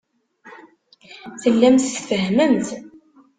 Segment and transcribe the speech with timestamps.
[1.41, 2.67] Tellamt tfehhmemt.